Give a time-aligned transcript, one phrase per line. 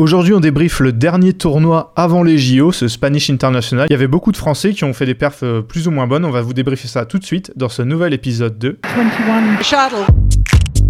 [0.00, 3.86] Aujourd'hui, on débriefe le dernier tournoi avant les JO, ce Spanish International.
[3.90, 6.06] Il y avait beaucoup de Français qui ont fait des perfs euh, plus ou moins
[6.06, 6.24] bonnes.
[6.24, 10.06] On va vous débriefer ça tout de suite dans ce nouvel épisode de 21 shuttle.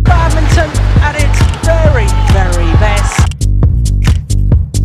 [0.04, 0.70] Badminton
[1.02, 3.26] at its very, very best.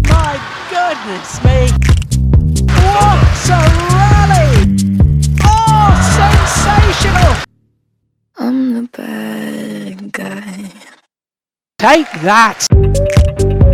[0.10, 0.40] My
[0.72, 1.70] goodness me.
[2.82, 3.62] What a
[3.94, 4.76] rally!
[5.44, 7.36] Oh, sensational!
[8.40, 10.72] I'm the bad guy.
[11.78, 13.65] Take that!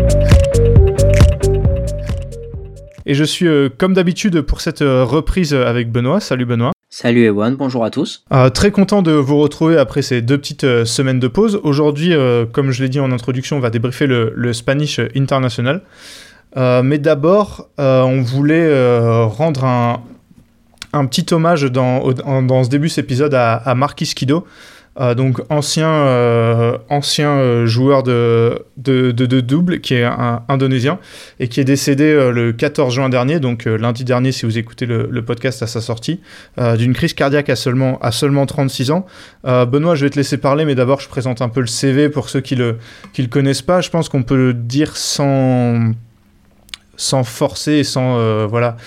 [3.06, 6.20] Et je suis euh, comme d'habitude pour cette euh, reprise avec Benoît.
[6.20, 6.72] Salut Benoît.
[6.90, 8.26] Salut Ewan, bonjour à tous.
[8.34, 11.60] Euh, très content de vous retrouver après ces deux petites semaines de pause.
[11.64, 12.14] Aujourd'hui,
[12.52, 15.82] comme je l'ai dit en introduction, on va débriefer le, Spanish International.
[16.58, 18.70] mais d'abord, on voulait
[19.24, 24.46] rendre un, petit hommage dans, dans ce début de cet épisode à, à Marquis Kido,
[25.00, 30.04] euh, donc ancien, euh, ancien euh, joueur de, de, double qui est
[30.50, 31.00] indonésien
[31.40, 35.22] et qui est décédé le 14 juin dernier, donc lundi dernier si vous écoutez le,
[35.22, 36.20] podcast à sa sortie,
[36.78, 39.06] d'une crise cardiaque à seulement, à seulement 36 ans.
[39.44, 42.30] Benoît, je vais te laisser parler, mais d'abord je présente un peu le CV pour
[42.30, 42.78] ceux qui le,
[43.14, 43.82] qui le connaissent pas.
[43.82, 45.92] Je pense qu'on peut le dire sans
[47.02, 48.78] sans forcer sans voilà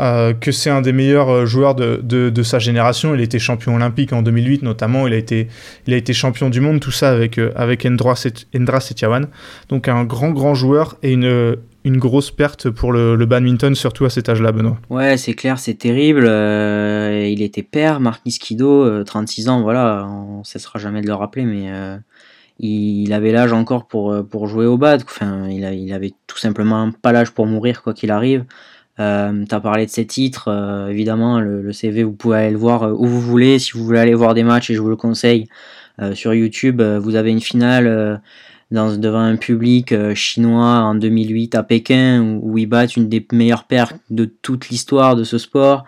[0.00, 3.14] euh, que c'est un des meilleurs euh, joueurs de, de, sa génération.
[3.14, 5.06] Il a été champion olympique en 2008 notamment.
[5.06, 5.48] Il a été,
[5.86, 8.14] il a été champion du monde, tout ça avec, euh, avec Endra,
[8.56, 9.28] Endra Setiawan.
[9.68, 14.04] Donc un grand, grand joueur et une, une grosse perte pour le, le badminton, surtout
[14.04, 14.78] à cet âge-là, Benoît.
[14.88, 16.24] Ouais, c'est clair, c'est terrible.
[16.24, 21.44] il était père, Marc Niskido, 36 ans, voilà, on ne cessera jamais de le rappeler,
[21.44, 21.70] mais
[22.58, 25.02] il, avait l'âge encore pour, pour jouer au bad.
[25.04, 28.44] Enfin, il, avait tout simplement pas l'âge pour mourir, quoi qu'il arrive.
[29.00, 32.58] Euh, tu as parlé de ces titres, euh, évidemment, le, CV, vous pouvez aller le
[32.58, 33.58] voir euh, où vous voulez.
[33.58, 35.48] Si vous voulez aller voir des matchs, et je vous le conseille,
[36.00, 38.20] euh, sur YouTube, vous avez une finale
[38.70, 43.96] devant un public chinois en 2008 à Pékin, où, ils battent une des meilleures pertes
[44.10, 45.84] de toute l'histoire de ce sport.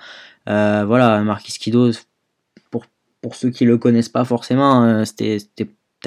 [0.46, 1.90] voilà, Marquis Kido,
[2.70, 2.86] pour,
[3.22, 5.38] pour ceux qui le connaissent pas forcément, c'était,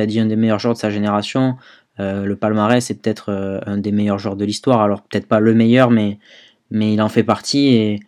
[0.06, 1.56] dit un des meilleurs joueurs de sa génération.
[2.00, 4.81] le palmarès, c'est peut-être un des meilleurs joueurs de l'histoire.
[4.81, 6.19] Alors peut-être pas le meilleur, mais
[6.72, 8.00] mais il en fait partie et,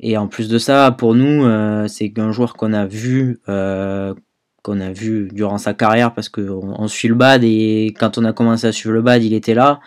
[0.00, 4.14] et en plus de ça, pour nous, euh, c'est un joueur qu'on a vu, euh,
[4.62, 8.24] qu'on a vu durant sa carrière parce qu'on on suit le bad et quand on
[8.24, 9.80] a commencé à suivre le bad, il était là.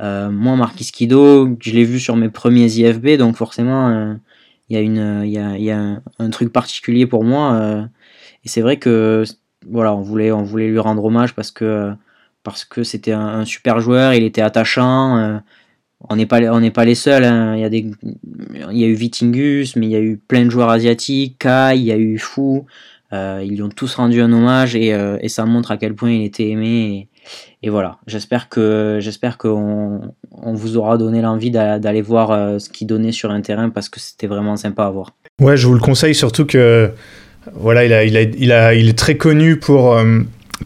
[0.00, 4.16] Euh, moi, Marquis Kido, je l'ai vu sur mes premiers IFB, donc forcément,
[4.68, 7.88] il y a, une, y a, y a un, truc particulier pour moi.
[8.44, 9.24] et c'est vrai que
[9.70, 11.92] voilà, on voulait, on voulait lui rendre hommage parce que
[12.42, 15.40] parce que c'était un, super joueur, il était attachant
[16.08, 17.24] on n'est pas, on n'est pas les seuls.
[17.24, 17.54] Hein.
[17.56, 20.44] Il, y a des, il y a eu Vitingus, mais il y a eu plein
[20.44, 22.62] de joueurs asiatiques, Kai, il y a eu Fu.
[23.14, 25.94] Euh, ils lui ont tous rendu un hommage et, euh, et, ça montre à quel
[25.94, 27.08] point il était aimé.
[27.62, 32.68] Et, voilà, j'espère que j'espère qu'on on vous aura donné l'envie d'aller voir euh, ce
[32.68, 35.12] qu'il donnait sur un terrain parce que c'était vraiment sympa à voir.
[35.40, 36.92] Ouais, je vous le conseille surtout que
[37.54, 39.98] voilà, il, est très connu pour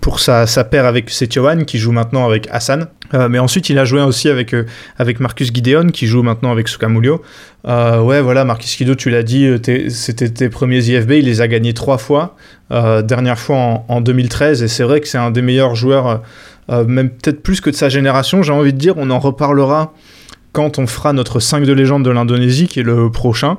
[0.00, 2.88] pour sa, sa paire avec Setiowan qui joue maintenant avec Hassan.
[3.14, 4.64] Euh, mais ensuite, il a joué aussi avec, euh,
[4.96, 7.22] avec Marcus Gideon, qui joue maintenant avec Sukamulio.
[7.66, 9.48] Euh, ouais, voilà, Marcus Gideon, tu l'as dit,
[9.90, 12.36] c'était tes premiers IFB, il les a gagnés trois fois,
[12.70, 16.22] dernière fois en, en, 2013, et c'est vrai que c'est un des meilleurs joueurs,
[16.68, 19.92] même peut-être plus que de sa génération, j'ai envie de dire, on en reparlera
[20.52, 23.58] quand on fera notre 5 de légende de l'Indonésie, qui est le prochain.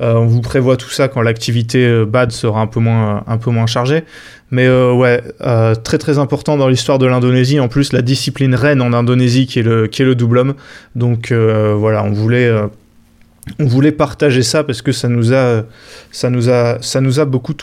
[0.00, 4.04] on vous prévoit tout ça quand l'activité BAD sera un peu moins, chargée.
[4.52, 7.58] Mais euh, ouais, euh, très très important dans l'histoire de l'Indonésie.
[7.58, 10.54] En plus, la discipline reine en Indonésie qui est le, qui est le double homme.
[10.94, 15.64] Donc euh, voilà, on voulait, partager ça parce que ça nous a,
[16.12, 17.54] ça nous a, beaucoup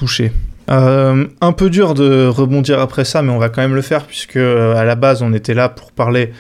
[0.69, 1.27] touché.
[1.41, 4.37] un peu dur de rebondir après ça, mais on va quand même le faire puisque
[4.37, 6.31] à la base on était là pour parler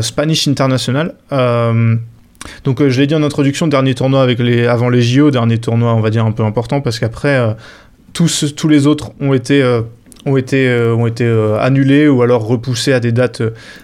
[0.00, 1.14] Spanish International.
[1.30, 5.94] donc je l'ai dit en introduction, dernier tournoi avec les, avant les JO, dernier tournoi
[5.94, 7.54] on va dire un peu important parce qu'après
[8.14, 9.82] tous, tous les autres ont été, euh,
[10.24, 13.42] ont été, euh, ont été euh, annulés ou alors repoussés à des dates,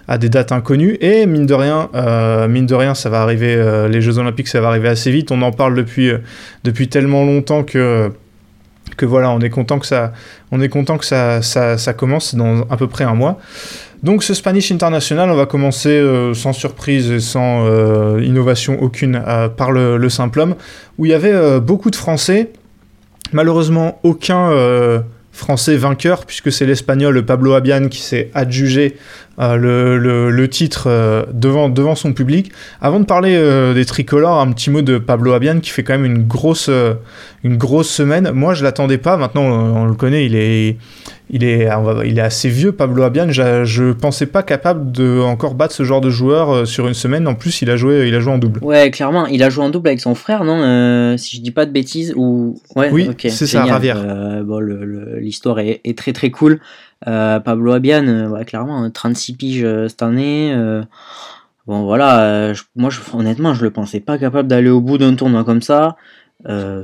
[0.09, 0.97] à des dates inconnues.
[1.03, 1.91] Et mine de rien,
[2.49, 3.87] mine de rien, ça va arriver.
[3.91, 5.31] les Jeux Olympiques, ça va arriver assez vite.
[5.31, 6.11] On en parle depuis,
[6.65, 8.11] depuis tellement longtemps que
[8.97, 10.13] que voilà, on est content que ça,
[10.51, 13.39] on est content que ça, commence dans à peu près un mois.
[14.03, 16.03] Donc ce Spanish International, on va commencer
[16.35, 17.67] sans surprise et sans
[18.19, 19.23] innovation aucune
[19.57, 20.55] par le, le, simple homme,
[20.97, 22.51] où il y avait beaucoup de Français
[23.33, 25.01] Malheureusement, aucun euh,
[25.33, 28.97] Français vainqueur, puisque c'est l'Espagnol Pablo Abian qui s'est adjugé
[29.41, 32.53] euh, le, le, le, titre euh, devant, devant son public.
[32.83, 35.95] Avant de parler euh, des tricolores, un petit mot de Pablo Abian qui fait quand
[35.95, 36.69] même une grosse,
[37.43, 38.33] une grosse semaine.
[38.33, 39.17] Moi, je l'attendais pas.
[39.17, 40.27] Maintenant, on, le connaît.
[40.27, 40.77] Il est,
[41.31, 41.69] il est,
[42.05, 43.31] il est assez vieux, Pablo Abian.
[43.31, 47.27] Je, je pensais pas capable de encore battre ce genre de joueur sur une semaine.
[47.27, 48.63] En plus, il a joué, il a joué en double.
[48.63, 51.65] Ouais, clairement, il a joué en double avec son frère, non Si je dis pas
[51.65, 54.45] de bêtises ou ouais, oui, c'est ça, Ravière.
[54.45, 54.59] bon,
[55.19, 56.61] l'histoire est, est, très très cool.
[57.09, 60.55] Euh, Pablo Abian, euh, clairement, 36 piges euh, cette année.
[61.67, 65.63] bon, voilà, moi, honnêtement, je le pensais pas capable d'aller au bout d'un tournoi comme
[65.63, 65.97] ça.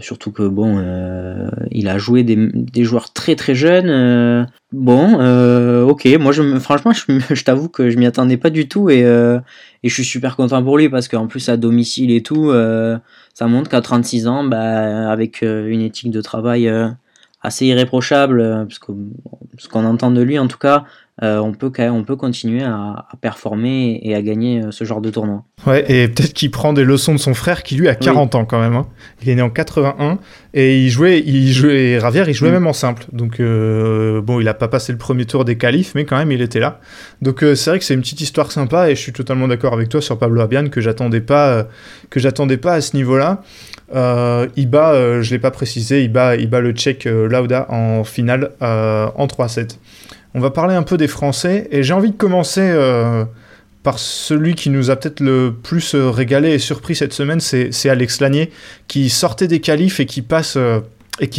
[0.00, 0.82] surtout que bon,
[1.70, 4.46] il a joué des, des, joueurs très très jeunes.
[4.72, 5.14] bon,
[5.88, 9.00] ok, moi je, franchement, je, je t'avoue que je m'y attendais pas du tout et,
[9.00, 12.52] et je suis super content pour lui parce qu'en plus à domicile et tout,
[13.34, 16.70] ça montre qu'à 36 ans, bah, avec une éthique de travail
[17.46, 18.80] assez irréprochable, euh, parce
[19.58, 20.84] ce qu'on entend de lui en tout cas,
[21.22, 25.10] euh, on, peut, on peut continuer à, performer et à gagner euh, ce genre de
[25.10, 25.44] tournoi.
[25.66, 28.44] Ouais, et peut-être qu'il prend des leçons de son frère qui lui a 40 ans
[28.44, 28.74] quand même.
[28.74, 28.86] Hein.
[29.22, 30.18] Il est né en 81
[30.52, 32.54] et il jouait, il jouait Ravière, il jouait mm.
[32.54, 33.06] même en simple.
[33.12, 36.42] Donc bon, il a pas passé le premier tour des qualifs, mais quand même il
[36.42, 36.80] était là.
[37.22, 39.88] Donc c'est vrai que c'est une petite histoire sympa et je suis totalement d'accord avec
[39.88, 41.66] toi sur Pablo Abian que j'attendais pas,
[42.10, 43.42] que j'attendais pas à ce niveau-là.
[43.94, 47.06] Euh, il bat, euh, je ne l'ai pas précisé, il bat, il bat le tchèque
[47.06, 49.78] euh, Lauda en finale en 3-7.
[50.36, 52.70] On va parler un peu des Français et j'ai envie de commencer
[53.82, 58.20] par celui qui nous a peut-être le plus régalé et surpris cette semaine, c'est Alex
[58.20, 58.50] Lanier
[58.86, 60.58] qui sortait des qualifs et qui passe,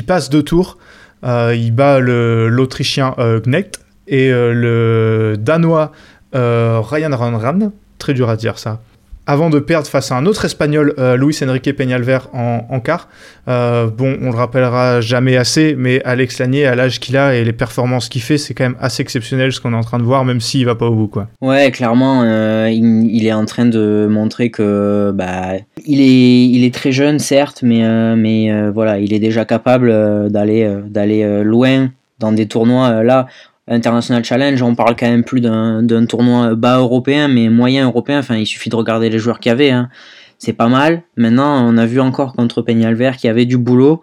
[0.08, 0.80] passe deux tours.
[1.24, 3.14] il bat l'Autrichien
[3.46, 5.92] Knecht et le Danois
[6.34, 7.72] Ryan Ranran.
[8.00, 8.82] Très dur à dire ça
[9.28, 13.10] avant de perdre face à un autre espagnol, euh, Luis Enrique Peñalver, en, en quart.
[13.50, 17.44] Euh, bon, on le rappellera jamais assez, mais Alex Lanier, à l'âge qu'il a et
[17.44, 20.04] les performances qu'il fait, c'est quand même assez exceptionnel ce qu'on est en train de
[20.04, 21.08] voir, même s'il va pas au bout.
[21.08, 21.28] Quoi.
[21.42, 27.20] Ouais, clairement, euh, il, est en train de montrer que bah, il, est, très jeune,
[27.20, 27.84] certes, mais,
[28.16, 31.90] mais voilà, il est déjà capable d'aller d'aller loin
[32.20, 33.04] dans des tournois.
[33.04, 33.28] là,
[33.68, 38.20] International Challenge, on parle quand même plus d'un tournoi bas européen, mais moyen européen.
[38.20, 39.72] Enfin, il suffit de regarder les joueurs qu'il y avait.
[39.72, 39.90] Hein.
[40.38, 41.04] C'est pas mal.
[41.18, 44.02] Maintenant, on a vu encore contre Peñalver qui avait du boulot.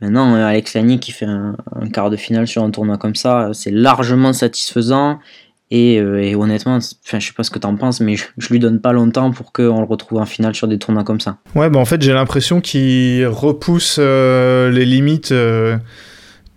[0.00, 1.56] Maintenant, euh, Alex Lani qui fait un,
[1.92, 5.18] quart de finale sur un tournoi comme ça, c'est largement satisfaisant.
[5.70, 8.58] Et, euh, honnêtement, enfin, je sais pas ce que tu en penses, mais je, lui
[8.58, 11.38] donne pas longtemps pour qu'on le retrouve en finale sur des tournois comme ça.
[11.54, 15.32] Ouais, bah en fait, j'ai l'impression qu'il repousse euh, les limites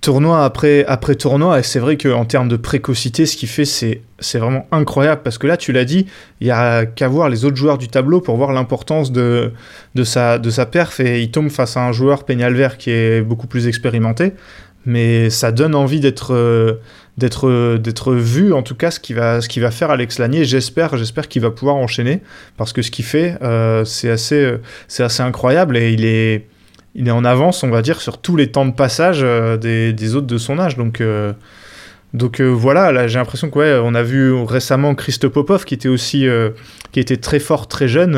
[0.02, 4.02] tournoi après, après tournoi, et c'est vrai qu'en termes de précocité, ce qu'il fait, c'est,
[4.38, 6.06] vraiment incroyable, parce que là, tu l'as dit,
[6.40, 9.52] il y a qu'à voir les autres joueurs du tableau pour voir l'importance de,
[9.96, 13.22] de, sa, de sa perf, et il tombe face à un joueur Peñalver qui est
[13.22, 14.34] beaucoup plus expérimenté,
[14.86, 16.34] mais ça donne envie d'être...
[16.34, 16.80] Euh,
[17.18, 21.28] d'être d'être vu en tout cas ce qui va va faire Alex Lanier j'espère j'espère
[21.28, 22.22] qu'il va pouvoir enchaîner
[22.58, 24.54] parce que ce qu'il fait euh, c'est assez
[24.88, 26.46] c'est assez incroyable et il est
[26.98, 30.16] il est en avance, on va dire, sur tous les temps de passage euh, des,
[30.16, 30.76] autres de son âge.
[30.76, 31.32] Donc, euh,
[32.16, 36.28] euh, voilà, là j'ai l'impression qu'on on a vu récemment Christo Popov qui était aussi
[37.22, 38.18] très fort, très jeune.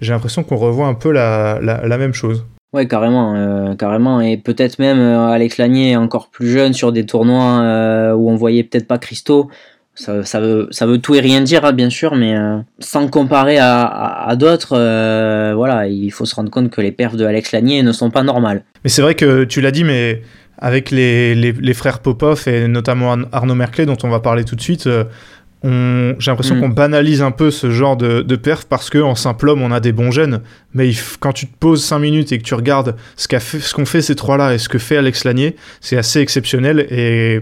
[0.00, 1.60] j'ai l'impression qu'on revoit un peu la,
[1.98, 2.46] même chose.
[2.72, 8.30] Ouais, carrément, carrément, et peut-être même Alex Lanier encore plus jeune sur des tournois où
[8.30, 9.50] on voyait peut-être pas Christo,
[9.94, 13.08] ça, ça, veut, ça veut tout et rien dire, hein, bien sûr, mais euh, sans
[13.08, 17.24] comparer à, à, d'autres, euh, voilà, il faut se rendre compte que les perfs de
[17.24, 18.64] Alex Lanier ne sont pas normales.
[18.84, 20.22] Mais c'est vrai que tu l'as dit, mais
[20.58, 24.56] avec les, les, les, frères Popov et notamment Arnaud Merclé, dont on va parler tout
[24.56, 26.60] de suite, euh, j'ai l'impression mm.
[26.60, 29.80] qu'on banalise un peu ce genre de, de perf parce qu'en simple homme, on a
[29.80, 30.40] des bons jeunes.
[30.74, 33.84] Mais quand tu te poses 5 minutes et que tu regardes ce qu'ont fait, ce
[33.84, 37.40] fait ces trois-là et ce que fait Alex Lanier, c'est assez exceptionnel et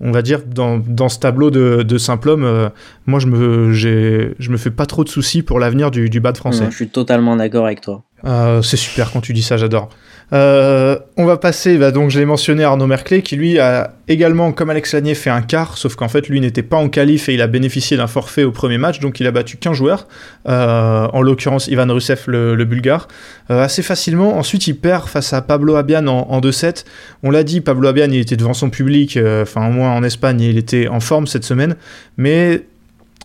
[0.00, 2.68] on va dire, dans, dans ce tableau de, de simple homme, euh,
[3.06, 6.32] moi, je me, je me fais pas trop de soucis pour l'avenir du, du bas
[6.32, 6.66] de français.
[6.70, 8.04] je suis totalement d'accord avec toi.
[8.24, 9.88] Euh, c'est super quand tu dis ça, j'adore.
[10.34, 14.52] Euh, on va passer, bah, donc je l'ai mentionné, Arnaud Merclé, qui lui a également,
[14.52, 17.34] comme Alex Lanier, fait un quart, sauf qu'en fait lui n'était pas en qualif et
[17.34, 20.06] il a bénéficié d'un forfait au premier match, donc il a battu 15 joueurs,
[20.46, 23.08] euh, en l'occurrence Ivan Rusev, le, bulgare,
[23.48, 24.36] assez facilement.
[24.36, 26.84] Ensuite il perd face à Pablo Abian en, 2-7.
[27.22, 30.40] On l'a dit, Pablo Abian il était devant son public, enfin au moins en Espagne,
[30.42, 31.76] il était en forme cette semaine,
[32.18, 32.64] mais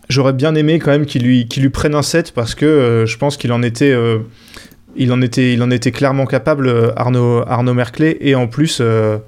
[0.08, 3.36] j'aurais bien aimé quand même qu'il lui, lui prenne un set parce que je pense
[3.36, 3.94] qu'il en était
[4.96, 8.78] il en était, il en était clairement capable, euh, Arnaud, Arnaud Merclé, et en plus,
[8.80, 9.18] euh,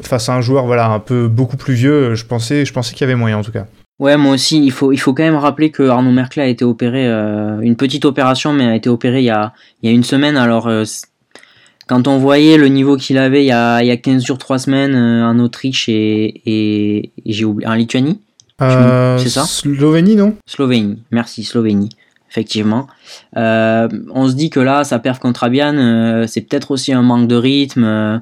[0.00, 3.02] face à un joueur voilà, un peu beaucoup plus vieux, je pensais, je pensais qu'il
[3.02, 3.66] y avait moyen en tout cas.
[4.00, 6.64] Ouais, moi aussi, il faut, il faut quand même rappeler que Arnaud Merclé a été
[6.64, 9.94] opéré, euh, une petite opération, mais a été opéré il y a, il y a
[9.94, 10.36] une semaine.
[10.36, 10.68] Alors,
[11.86, 14.38] quand on voyait le niveau qu'il avait il y, a, il y a 15 jours,
[14.38, 18.20] 3 semaines en Autriche et, et, j'ai oublié, en Lituanie,
[18.62, 19.44] Euh, C'est ça?
[19.44, 20.34] Slovénie, non?
[20.46, 21.90] Slovénie, merci Slovénie,
[22.34, 22.88] effectivement.
[23.36, 27.02] Euh, on se dit que là, sa perf contre Abian, euh, c'est peut-être aussi un
[27.02, 28.20] manque de rythme,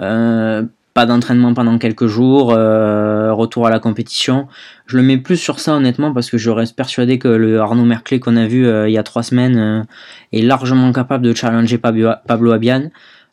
[0.00, 4.46] euh, pas d'entraînement pendant quelques jours, retour à la compétition.
[4.86, 7.84] Je le mets plus sur ça honnêtement parce que je reste persuadé que le Arnaud
[7.84, 9.86] Merclé qu'on a vu il y a trois semaines
[10.32, 12.90] est largement capable de challenger Pablo, Abian.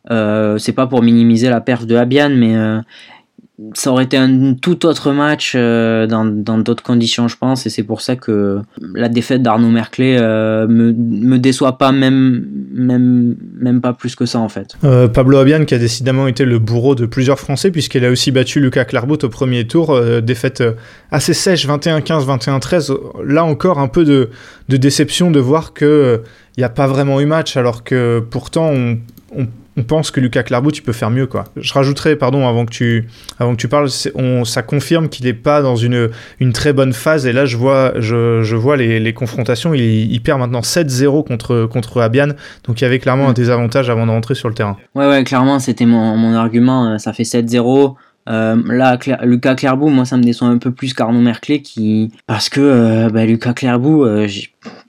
[0.09, 2.55] C'est pas pour minimiser la perf de Abian, mais
[3.73, 7.83] ça aurait été un tout autre match euh, dans d'autres conditions, je pense, et c'est
[7.83, 8.59] pour ça que
[8.93, 14.39] la défaite d'Arnaud Merclé euh, me, déçoit pas, même, même, même pas plus que ça
[14.39, 14.75] en fait.
[14.83, 18.31] Euh, Pablo Abian qui a décidément été le bourreau de plusieurs Français puisqu'il a aussi
[18.31, 20.63] battu Lucas Clairbout au premier tour, euh, défaite
[21.11, 22.97] assez sèche 21-15, 21-13.
[23.25, 24.29] Là encore un peu de,
[24.69, 26.21] déception de voir que
[26.57, 28.97] il n'y a pas vraiment eu match alors que pourtant on,
[29.35, 29.47] on,
[29.81, 31.45] on pense que Lucas Clairbout il peut faire mieux quoi.
[31.55, 33.07] Je rajouterais pardon avant que tu
[33.39, 36.09] avant que tu parles, on, ça confirme qu'il n'est pas dans une,
[36.39, 39.81] une très bonne phase et là je vois je, je vois les, les confrontations, il,
[40.11, 42.29] il perd maintenant 7-0 contre contre Abian
[42.67, 44.77] donc il y avait clairement un désavantage avant de rentrer sur le terrain.
[44.95, 46.91] Ouais, ouais, clairement, c'était mon, mon argument.
[46.93, 47.95] euh, Ça fait 7-0.
[48.29, 52.49] Euh, là, Lucas Clairbout, moi, ça me déçoit un peu plus qu'Arnaud Merclé, qui parce
[52.49, 54.27] que euh, bah, Lucas Clairbout, euh,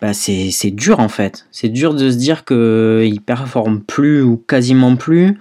[0.00, 1.46] bah, c'est dur en fait.
[1.50, 5.38] C'est dur de se dire que il performe plus ou quasiment plus.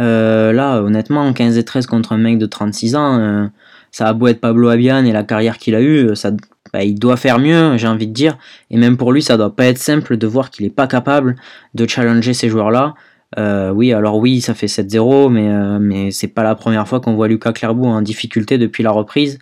[0.00, 3.46] Euh, là, honnêtement, 15 et 13 contre un mec de 36 ans, euh,
[3.90, 6.30] ça a beau être Pablo Abian et la carrière qu'il a eue, ça,
[6.72, 8.38] bah, il doit faire mieux, j'ai envie de dire.
[8.70, 11.36] Et même pour lui, ça doit pas être simple de voir qu'il est pas capable
[11.74, 12.94] de challenger ces joueurs-là.
[13.38, 17.00] Euh, oui, alors oui, ça fait 7-0, mais, euh, mais c'est pas la première fois
[17.00, 19.38] qu'on voit Lucas Clairbout en difficulté depuis la reprise.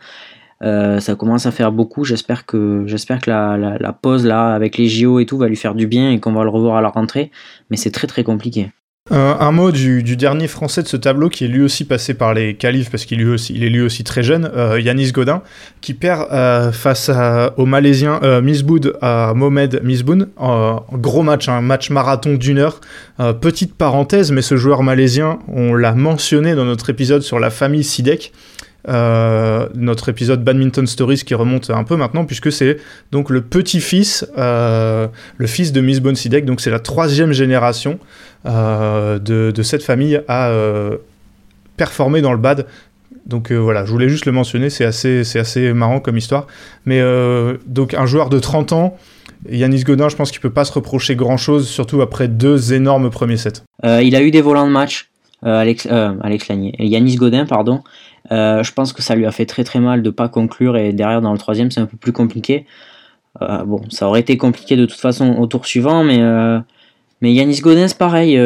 [0.62, 2.04] Euh, ça commence à faire beaucoup.
[2.04, 5.48] J'espère que, j'espère que la, la, la pause là, avec les JO et tout, va
[5.48, 7.30] lui faire du bien et qu'on va le revoir à la rentrée.
[7.70, 8.70] Mais c'est très très compliqué.
[9.10, 12.34] Euh, un mot du, dernier français de ce tableau qui est lui aussi passé par
[12.34, 15.42] les qualifs parce qu'il est lui aussi très jeune, euh, Yanis Godin,
[15.80, 17.10] qui perd euh, face
[17.56, 20.28] au Malaisien euh, Misboud à Mohamed Misboun.
[20.92, 22.80] Gros match, un match marathon d'une heure.
[23.40, 27.84] Petite parenthèse, mais ce joueur malaisien, on l'a mentionné dans notre épisode sur la famille
[27.84, 28.32] Sidek.
[28.86, 32.78] Euh, notre épisode Badminton Stories qui remonte un peu maintenant puisque c'est
[33.10, 37.98] donc le petit-fils, euh, le fils de Miss Sidek, donc c'est la troisième génération
[38.46, 40.52] euh, de, cette famille à
[41.76, 42.66] performer dans le bad.
[43.26, 46.46] Donc voilà, je voulais juste le mentionner, c'est assez, c'est assez marrant comme histoire.
[46.86, 47.02] Mais
[47.66, 48.96] donc un joueur de 30 ans,
[49.50, 53.36] Yanis Godin, je pense qu'il peut pas se reprocher grand-chose, surtout après deux énormes premiers
[53.36, 53.64] sets.
[53.82, 55.10] Il a eu des volants de match,
[55.42, 55.86] Alex,
[56.22, 57.82] Alex Lanier, Yanis Godin, pardon.
[58.30, 60.92] Euh, je pense que ça lui a fait très très mal de pas conclure et
[60.92, 62.66] derrière dans le troisième c'est un peu plus compliqué.
[63.40, 66.58] Euh, bon, ça aurait été compliqué de toute façon au tour suivant, mais euh,
[67.22, 68.38] mais Yanis Godin c'est pareil.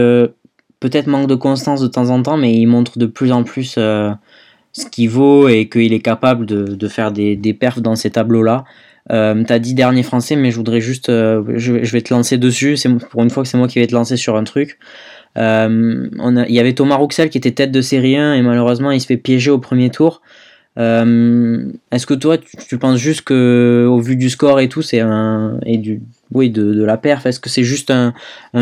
[0.81, 3.73] Peut-être manque de constance de temps en temps, mais il montre de plus en plus
[3.75, 8.11] ce qu'il vaut et qu'il est capable de, de faire des, des perfs dans ces
[8.11, 8.65] tableaux-là.
[9.09, 12.77] T'as dit dernier français, mais je voudrais juste, je, je vais te lancer dessus.
[12.77, 14.79] C'est pour une fois que c'est moi qui vais te lancer sur un truc.
[15.39, 16.09] Euh,
[16.49, 19.07] il y avait Thomas Rouxel qui était tête de série 1 et malheureusement il se
[19.07, 20.21] fait piéger au premier tour.
[20.79, 25.01] Euh, Est-ce que toi tu, penses juste que au vu du score et tout c'est
[25.01, 26.01] un et du
[26.33, 28.15] oui de, de la perf est-ce que c'est juste un,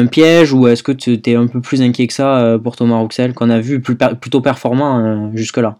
[0.06, 2.96] piège ou est-ce que tu es un peu plus inquiet que ça euh, pour Thomas
[2.96, 5.76] Rouxel qu'on a vu plutôt performant jusque là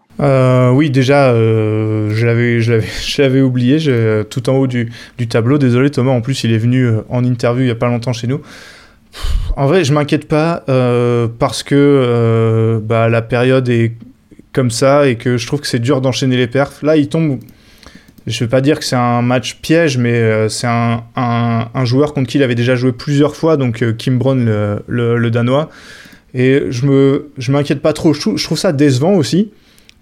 [0.71, 5.57] Oui déjà je l'avais je oublié tout en haut du, du tableau.
[5.57, 8.27] Désolé Thomas en plus il est venu en interview il y a pas longtemps chez
[8.27, 8.39] nous
[9.55, 13.93] en vrai, je m'inquiète pas euh, parce que euh, bah, la période est
[14.53, 16.81] comme ça et que je trouve que c'est dur d'enchaîner les perfs.
[16.83, 17.39] Là, il tombe.
[18.27, 21.85] Je vais pas dire que c'est un match piège, mais euh, c'est un, un, un,
[21.85, 25.31] joueur contre qui il avait déjà joué plusieurs fois, donc Kim Brown, le, le, le,
[25.31, 25.71] danois.
[26.35, 28.13] Et je me, je m'inquiète pas trop.
[28.13, 29.51] Je trouve, je trouve, ça décevant aussi.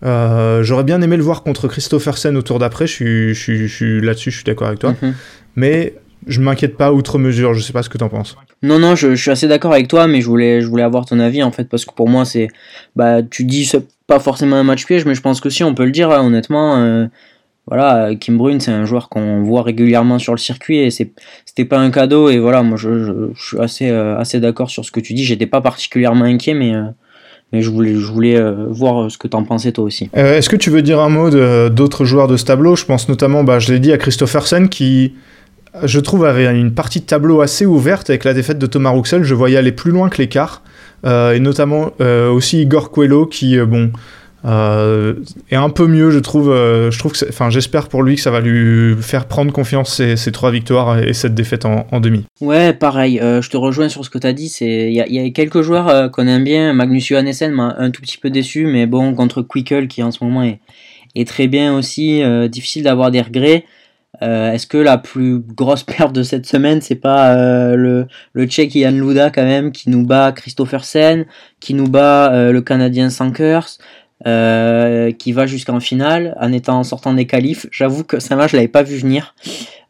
[0.04, 2.88] J'aurais bien aimé le voir contre Christophersen au tour d'après.
[2.88, 4.92] Je suis, je je là-dessus, je suis d'accord avec toi.
[4.92, 5.14] Mm -hmm.
[5.56, 5.94] Mais
[6.30, 7.54] je m'inquiète pas outre mesure.
[7.54, 8.38] Je sais pas ce que t'en penses.
[8.62, 11.06] Non, non, je, je, suis assez d'accord avec toi, mais je voulais, je voulais avoir
[11.06, 12.48] ton avis en fait, parce que pour moi, c'est.
[12.96, 15.74] Bah, tu dis c'est pas forcément un match piège, mais je pense que si, on
[15.74, 16.78] peut le dire, hein, honnêtement.
[16.78, 17.08] Euh,
[17.70, 21.78] voilà, Kim Brune, c'est un joueur qu'on voit régulièrement sur le circuit et c'était pas
[21.78, 22.30] un cadeau.
[22.30, 25.14] Et voilà, moi, je, je, je suis assez, euh, assez d'accord sur ce que tu
[25.14, 25.24] dis.
[25.24, 26.74] J'étais pas particulièrement inquiet, mais.
[26.74, 26.86] Euh,
[27.52, 30.08] mais je voulais, je voulais euh, voir ce que t'en pensais toi aussi.
[30.14, 31.32] Est-ce que tu veux dire un mot
[31.72, 32.76] d'autres joueurs de ce tableau?
[32.76, 35.16] Je pense notamment, bah, je l'ai dit à Christophersen qui,
[35.84, 39.24] je trouve, avait une partie de tableau assez ouverte avec la défaite de Thomas Rouxel.
[39.24, 40.62] Je voyais aller plus loin que l'écart.
[41.06, 43.92] Euh, et notamment euh, aussi Igor Coelho qui, euh, bon,
[44.44, 46.54] est un peu mieux, je trouve.
[47.50, 51.14] j'espère pour lui que ça va lui faire prendre confiance ces, ces trois victoires et
[51.14, 52.26] cette défaite en, demi.
[52.40, 53.20] Ouais, pareil.
[53.22, 54.48] je te rejoins sur ce que tu as dit.
[54.62, 56.72] Il y, y, a quelques joueurs qu'on aime bien.
[56.74, 60.24] Magnus Johannessen m'a un tout petit peu déçu, mais bon, contre Quickel qui en ce
[60.24, 60.60] moment est
[61.16, 62.22] est très bien aussi.
[62.50, 63.66] difficile d'avoir des regrets.
[64.22, 69.00] Est-ce que la plus grosse perte de cette semaine, c'est pas le, le Tchèque Yann
[69.00, 71.26] Luda quand même qui nous bat Christophersen,
[71.60, 73.78] qui nous bat le Canadien Sankers,
[74.24, 77.68] qui va jusqu'en finale en étant sortant des qualifs.
[77.72, 79.36] J'avoue que ça match je l'avais pas vu venir.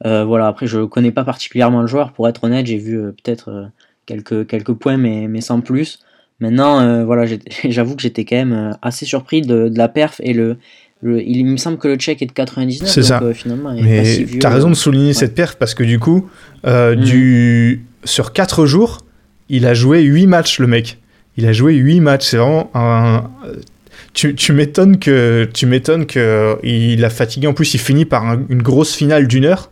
[0.03, 3.69] voilà, après je connais pas particulièrement le joueur pour être honnête, j'ai vu peut-être
[4.05, 5.99] quelques, quelques points mais, mais sans plus.
[6.39, 7.25] Maintenant, voilà,
[7.65, 10.57] j'avoue que j'étais quand même assez surpris de, de la perf et le,
[11.03, 12.89] il me semble que le check est de 99.
[12.89, 13.21] C'est ça.
[13.23, 16.29] Euh, finalement, Mais tu as raison de souligner cette perf parce que du coup,
[16.65, 16.99] euh, mm.
[16.99, 17.85] du...
[18.03, 19.05] sur 4 jours,
[19.47, 20.97] il a joué 8 matchs, le mec.
[21.37, 22.25] Il a joué 8 matchs.
[22.25, 23.29] C'est vraiment un.
[24.13, 27.47] Tu, tu m'étonnes que tu m'étonnes que il a fatigué.
[27.47, 29.71] En plus, il finit par une grosse finale d'une heure.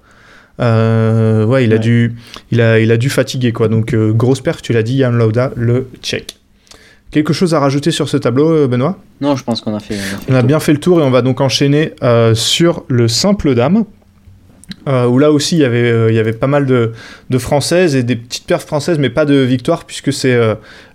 [0.60, 2.15] Euh, ouais, il a dû,
[2.51, 3.67] il a, il a dû fatiguer quoi.
[3.67, 6.37] Donc grosse perf, tu l'as dit, Yann Lauda, le check.
[7.17, 8.95] Quelque chose à rajouter sur ce tableau, euh, Benoît?
[9.21, 9.97] Non, je pense qu'on a fait.
[10.29, 13.55] On a, bien fait le tour et on va donc enchaîner euh, sur le simple
[13.55, 13.86] dame.
[14.88, 16.91] Euh, où là aussi il y avait, il y avait pas mal de,
[17.39, 20.38] françaises et des petites perfs françaises, mais pas de victoire, puisque c'est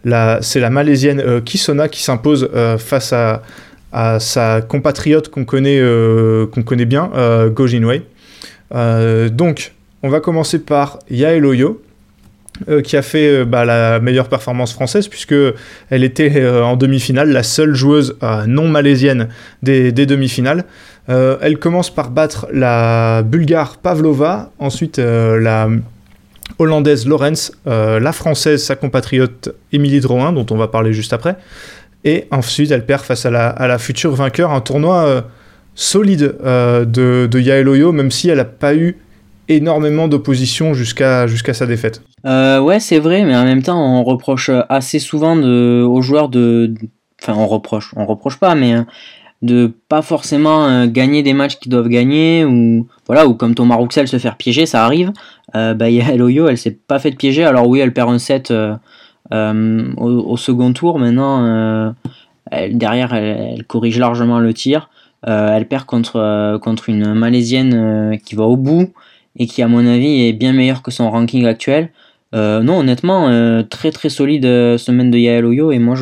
[0.04, 2.48] la, la malaisienne Kisona qui s'impose
[2.78, 3.42] face à,
[3.90, 5.82] à, sa compatriote qu'on connaît,
[6.52, 7.10] qu'on connaît bien,
[7.48, 8.02] Go Jinwei.
[9.32, 9.72] donc,
[10.04, 11.82] on va commencer par Yael Oyo,
[12.68, 15.34] euh, qui a fait euh, bah, la meilleure performance française puisque
[15.88, 19.28] elle était euh, en demi-finale, la seule joueuse non malaisienne
[19.62, 20.64] des, demi-finales.
[21.08, 25.68] elle commence par battre la bulgare Pavlova, ensuite la
[26.58, 31.36] hollandaise Lorenz, la française, sa compatriote Émilie Drouin, dont on va parler juste après.
[32.04, 35.24] Et ensuite, elle perd face à la, future vainqueur, un tournoi
[35.74, 38.96] solide de, de Oyo, même si elle n'a pas eu
[39.56, 42.02] énormément d'opposition jusqu'à jusqu'à sa défaite.
[42.26, 46.74] Euh, ouais, c'est vrai, mais en même temps, on reproche assez souvent aux joueurs de,
[47.22, 48.82] enfin, on reproche, on reproche pas, mais euh,
[49.42, 53.76] de pas forcément euh, gagner des matchs qu'ils doivent gagner ou voilà ou comme Thomas
[53.76, 55.12] Rouxel se faire piéger, ça arrive.
[55.54, 58.52] Euh, bah, Eloyo, elle s'est pas fait piéger, alors oui, elle perd un set
[59.30, 60.98] au, second tour.
[60.98, 61.94] Maintenant,
[62.70, 64.90] derrière, elle, elle, corrige largement le tir.
[65.26, 68.92] elle perd contre contre une malaisienne qui va au bout
[69.36, 71.90] et qui à mon avis est bien meilleur que son ranking actuel.
[72.34, 75.94] Euh, non, honnêtement, euh, très très solide euh, semaine de Yael Oyo et moi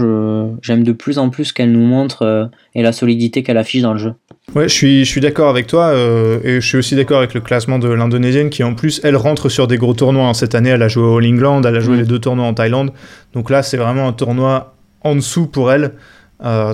[0.62, 3.98] j'aime de plus en plus qu'elle nous montre et la solidité qu'elle affiche dans le
[3.98, 4.14] jeu.
[4.54, 7.40] Ouais, je suis, je suis d'accord avec toi et je suis aussi d'accord avec le
[7.40, 10.28] classement de l'Indonésienne qui en plus elle rentre sur des gros tournois.
[10.28, 10.34] Hein.
[10.34, 12.54] Cette année elle a joué au All England, elle a joué les deux tournois en
[12.54, 12.92] Thaïlande.
[13.32, 15.92] Donc là c'est vraiment un tournoi en dessous pour elle.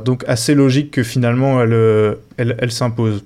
[0.05, 3.25] donc assez logique que finalement elle, elle, elle s'impose.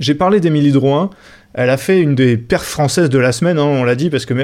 [0.00, 1.10] J'ai parlé d'Emilie Drouin.
[1.54, 4.24] Elle a fait une des perfs françaises de la semaine, hein, on l'a dit, parce
[4.24, 4.34] que,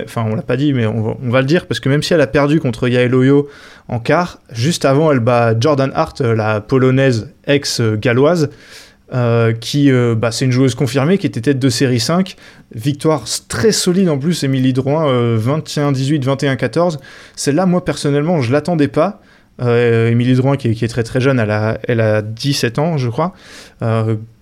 [0.43, 2.89] pas dit, mais on va, le dire, parce que même si elle a perdu contre
[2.89, 3.49] Yael Oyo
[3.89, 8.51] en quart, juste avant, elle bat Jordan Hart, la polonaise ex-galloise,
[9.15, 12.37] euh, qui, euh, bah, c'est une joueuse confirmée, qui était tête de série 5.
[12.75, 15.07] Victoire très solide en plus, Émilie Drouin,
[15.39, 16.99] 21-18, 21-14.
[17.37, 19.23] Celle-là, moi, personnellement, je l'attendais pas.
[19.63, 23.33] Euh, Émilie Drouin, qui est, très très jeune, elle a 17 ans, je crois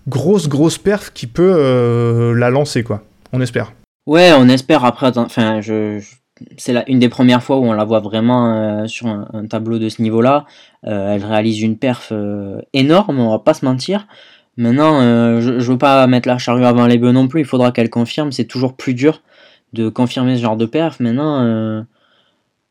[0.07, 3.03] grosse, grosse perf qui peut euh, la lancer, quoi.
[3.33, 3.73] On espère.
[4.05, 4.85] Ouais, on espère.
[4.85, 5.59] Après, enfin,
[6.57, 9.89] c'est une des premières fois où on la voit vraiment euh, sur un, tableau de
[9.89, 10.45] ce niveau-là.
[10.85, 12.13] Euh, elle réalise une perf
[12.73, 14.07] énorme, on va pas se mentir.
[14.55, 15.01] Maintenant,
[15.39, 17.41] je, ne veux pas mettre la charrue avant les bœufs non plus.
[17.41, 18.31] Il faudra qu'elle confirme.
[18.31, 19.21] C'est toujours plus dur
[19.73, 20.99] de confirmer ce genre de perf.
[20.99, 21.85] Maintenant,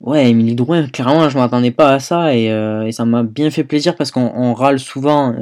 [0.00, 3.94] ouais, Émilie Drouin, clairement, je m'attendais pas à ça et ça m'a bien fait plaisir
[3.94, 5.32] parce qu'on râle souvent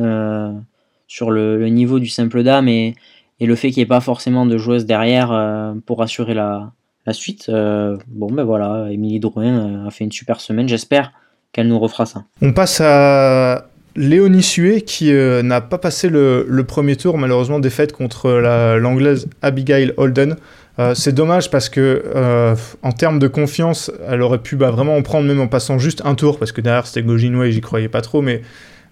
[1.14, 2.96] sur le, niveau du simple dame et,
[3.40, 6.72] le fait qu'il n'y ait pas forcément de joueuse derrière euh, pour assurer la,
[7.12, 7.46] suite.
[7.50, 10.66] Euh, bon, ben voilà, Émilie Drouin euh, a fait une super semaine.
[10.66, 11.12] J'espère
[11.52, 12.24] qu'elle nous refera ça.
[12.42, 18.28] On passe à Léonie Sué qui n'a pas passé le, premier tour, malheureusement défaite contre
[18.78, 20.36] l'anglaise Abigail Holden.
[20.94, 25.28] c'est dommage parce que en termes de confiance, elle aurait pu bah, vraiment en prendre
[25.28, 28.20] même en passant juste un tour parce que derrière c'était et j'y croyais pas trop,
[28.20, 28.42] mais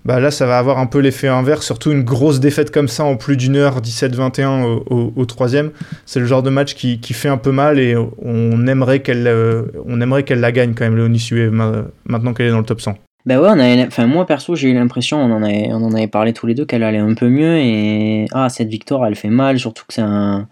[0.05, 3.05] bah là ça va avoir un peu l'effet inverse, surtout une grosse défaite comme ça
[3.05, 5.71] en plus d'une heure, 17-21 au, troisième.
[6.07, 10.23] C'est le genre de match qui, fait un peu mal et on aimerait qu'elle euh,
[10.27, 12.97] qu'elle la gagne quand même, Léonie Sué, maintenant qu'elle est dans le top 100.
[13.25, 16.33] Bah ouais, enfin moi perso j'ai eu l'impression, on, en avait, on en avait parlé
[16.33, 19.61] tous les deux, qu'elle allait un peu mieux et ah cette victoire elle fait mal,
[19.61, 20.49] surtout que c'est un,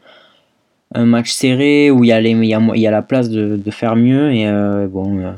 [0.95, 3.97] match serré où il y a, y a, y a la place de, de faire
[3.97, 5.19] mieux et euh, bon...
[5.19, 5.33] Euh,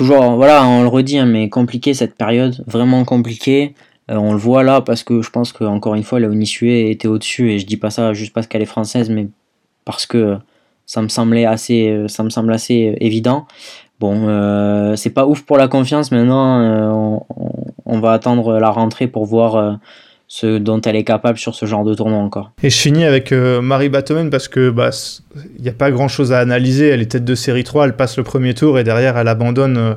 [0.00, 3.74] toujours, voilà, on le redit, hein, mais compliqué cette période, vraiment compliqué.
[4.10, 7.06] Euh, on le voit là parce que je pense qu'encore une fois, la Onisué était
[7.06, 9.28] au-dessus et je dis pas ça juste parce qu'elle est française, mais
[9.84, 10.38] parce que
[10.86, 13.46] ça me semblait assez, euh, semble assez euh, évident.
[14.00, 14.24] Bon,
[14.96, 16.10] c'est pas ouf pour la confiance.
[16.12, 17.22] Maintenant,
[17.84, 19.78] on, va attendre la rentrée pour voir
[20.32, 22.52] ce dont elle est capable sur ce genre de tournoi encore.
[22.62, 24.90] Et je finis avec Marie Batomen parce que bah
[25.56, 26.86] il n'y a pas grand chose à analyser.
[26.86, 29.96] Elle est tête de série 3, elle passe le premier tour et derrière elle abandonne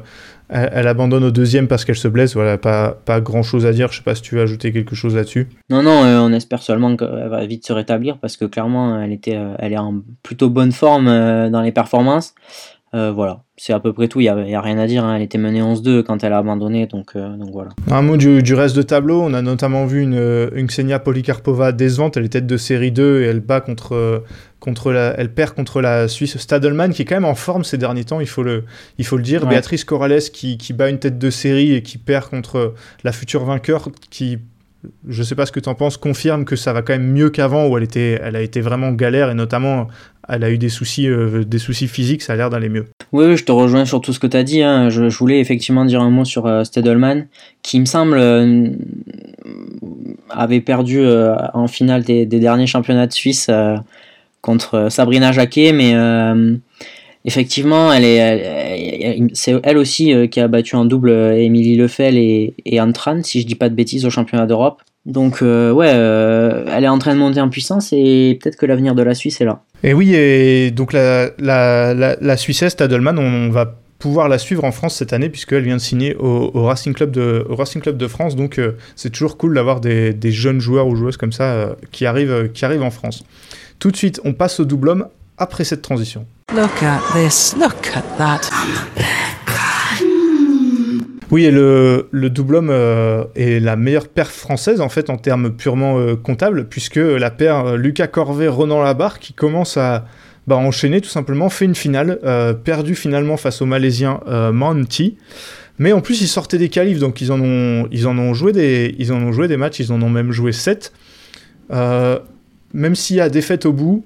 [0.49, 2.35] elle, abandonne au deuxième parce qu'elle se blesse.
[2.35, 3.91] Voilà, pas, pas grand chose à dire.
[3.91, 5.47] Je sais pas si tu veux ajouter quelque chose là-dessus.
[5.69, 9.11] Non, non, euh, on espère seulement qu'elle va vite se rétablir parce que clairement, elle,
[9.11, 12.35] était, euh, elle est en plutôt bonne forme euh, dans les performances.
[12.93, 14.19] Voilà, c'est à peu près tout.
[14.19, 15.03] Il n'y a, a, rien à dire.
[15.03, 15.15] Hein.
[15.15, 16.87] Elle était menée 11-2 quand elle a abandonné.
[16.87, 17.71] Donc, donc voilà.
[17.89, 19.21] Un mot du, du, reste de tableau.
[19.21, 22.17] On a notamment vu une, une Xenia Polikarpova décevante.
[22.17, 24.23] Elle est tête de série 2 et elle bat contre
[24.63, 27.77] contre la, elle perd contre la Suisse Stadelman, qui est quand même en forme ces
[27.77, 28.63] derniers temps, il faut le,
[28.97, 29.45] il faut le dire.
[29.45, 33.43] Béatrice Corrales qui, qui, bat une tête de série et qui perd contre la future
[33.43, 34.39] vainqueur, qui,
[35.07, 37.29] je sais pas ce que tu en penses, confirme que ça va quand même mieux
[37.29, 39.87] qu'avant, où elle, était, elle a été vraiment galère, et notamment
[40.29, 42.85] elle a eu des soucis, euh, des soucis physiques, ça a l'air d'aller mieux.
[43.11, 44.61] Oui, je te rejoins sur tout ce que tu as dit.
[44.61, 44.89] Hein.
[44.89, 47.27] Je, voulais effectivement dire un mot sur euh, Stadelman,
[47.61, 48.69] qui me semble euh,
[50.29, 51.05] avait perdu
[51.53, 53.49] en finale des, des, derniers championnats de Suisse
[54.43, 56.55] contre Sabrina Jacquet, mais euh,
[57.25, 62.17] effectivement, elle est, c'est elle aussi euh, qui a battu en double euh, Émilie Lefel
[62.17, 64.81] et, et Antran, si je dis pas de bêtises, au championnat d'Europe.
[65.05, 69.03] Donc ouais, elle est en train de monter en puissance et peut-être que l'avenir de
[69.03, 69.61] la Suisse est là.
[69.83, 74.63] Et oui, et donc la, la, la, la Suissesse Tadelman, on, va pouvoir la suivre
[74.63, 77.97] en France cette année puisqu'elle vient de signer au, Racing, Club de, au Racing Club
[77.97, 78.37] de France.
[78.37, 78.61] Donc
[78.95, 82.63] c'est toujours cool d'avoir des, des, jeunes joueurs ou joueuses comme ça qui, arrivent, qui
[82.63, 83.25] arrivent en France.
[83.79, 86.25] Tout de suite, on passe au double homme après cette transition.
[86.53, 88.41] Look at this, look at that.
[91.31, 95.17] Oui, et le, le double homme euh, est la meilleure paire française en fait en
[95.17, 100.05] termes purement euh, comptables, puisque la paire euh, Lucas Corvet-Ronan Labarre qui commence à
[100.45, 102.19] bah, enchaîner tout simplement fait une finale,
[102.63, 104.19] perdue finalement face au Malaisien
[104.51, 105.17] Monty.
[105.79, 108.51] Mais en plus, ils sortaient des qualifs, donc ils en ont, ils en ont, joué,
[108.51, 110.91] des, ils en ont joué des matchs, ils en ont même joué 7
[112.73, 114.03] même s'il y a défaite au bout,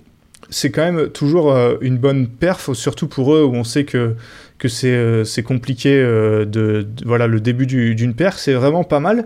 [0.50, 4.16] c'est quand même toujours euh, une bonne perf, surtout pour eux où on sait que,
[4.58, 9.26] que c'est euh, compliqué euh, de, voilà le début d'une perf, c'est vraiment pas mal.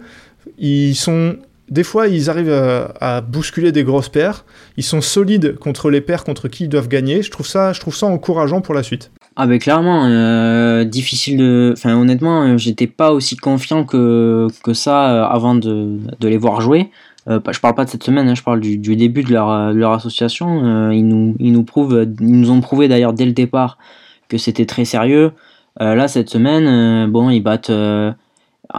[0.57, 1.37] Ils sont
[1.69, 4.45] des fois ils arrivent à, bousculer des grosses paires,
[4.77, 7.21] ils sont solides contre les paires contre qui ils doivent gagner.
[7.21, 9.11] Je trouve ça je trouve ça encourageant pour la suite.
[9.37, 11.73] Ah ben clairement, difficile de...
[11.77, 16.89] Enfin honnêtement, j'étais pas aussi confiant que, que ça avant de, de les voir jouer.
[17.29, 19.93] Euh, je parle pas de cette semaine, hein, je parle du, début de leur, euh,
[19.93, 20.65] association.
[20.65, 23.77] Euh, ils, nous, ils, nous prouvent, ils nous ont prouvé d'ailleurs dès le départ
[24.27, 25.33] que c'était très sérieux.
[25.79, 27.71] là, cette semaine, bon, ils battent.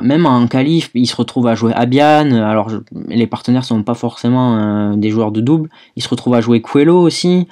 [0.02, 2.32] même en qualif, ils se retrouvent à jouer Abian.
[2.32, 2.70] Alors,
[3.08, 5.68] les partenaires sont pas forcément des joueurs de double.
[5.96, 7.48] Ils se retrouvent à jouer Coelho aussi.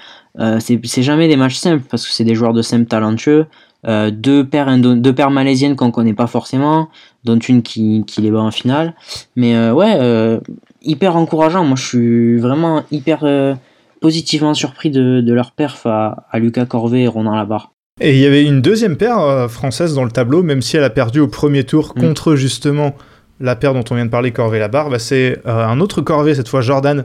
[0.61, 3.47] c'est jamais des matchs simples parce que c'est des joueurs de simple talentueux.
[3.85, 6.89] deux, paires deux paires malaisiennes qu'on connaît pas forcément,
[7.25, 8.95] dont une qui les bat en finale.
[9.37, 10.41] Mais ouais,
[10.83, 11.65] hyper encourageant.
[11.65, 13.55] Moi, je suis vraiment hyper euh,
[14.01, 17.73] positivement surpris de, leur perf à, Lucas Corvet et Ronan Labarre.
[18.01, 20.85] Et il y avait une deuxième paire euh, française dans le tableau, même si elle
[20.85, 22.01] a perdu au premier tour mm.
[22.01, 22.95] contre justement
[23.41, 24.91] la paire dont on vient de parler, Corvet-Labarre.
[24.91, 27.05] Bah, c'est euh, un autre Corvet, cette fois Jordan,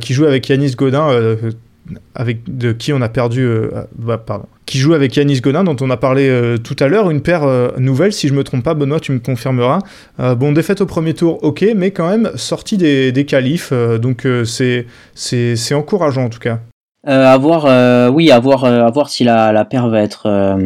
[0.00, 1.08] qui joue avec Yanis Godin
[2.14, 5.76] avec de qui on a perdu, euh, bah, pardon, qui joue avec Yanis Godin, dont
[5.80, 8.62] on a parlé euh, tout à l'heure, une paire euh, nouvelle, si je me trompe
[8.62, 9.80] pas, Benoît, tu me confirmeras.
[10.18, 14.86] bon, défaite au premier tour, ok, mais quand même sortie des, des qualifs, donc c'est
[15.14, 16.60] c'est encourageant en tout cas.
[17.04, 20.56] à voir, oui, à voir, à voir si la, la paire va être,